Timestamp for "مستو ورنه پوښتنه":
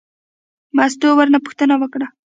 0.77-1.75